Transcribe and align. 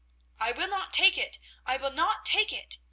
"I 0.39 0.51
will 0.51 0.67
not 0.67 0.93
take 0.93 1.15
it! 1.15 1.37
I 1.63 1.77
will 1.77 1.91
not 1.91 2.25
take 2.25 2.51
it!" 2.51 2.77